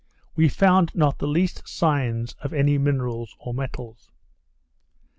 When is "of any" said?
2.41-2.79